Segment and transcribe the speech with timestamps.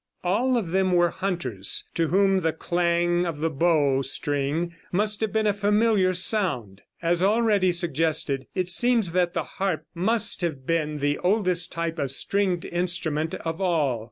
[0.23, 5.31] All of them were hunters, to whom the clang of the bow string must have
[5.31, 6.81] been a familiar sound.
[7.03, 12.11] As already suggested, it seems that the harp must have been the oldest type of
[12.11, 13.99] stringed instrument of all.